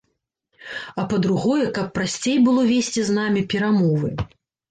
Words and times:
А 1.01 1.05
па-другое, 1.11 1.65
каб 1.75 1.91
прасцей 1.97 2.37
было 2.47 2.61
весці 2.71 3.01
з 3.09 3.17
намі 3.21 3.41
перамовы. 3.55 4.09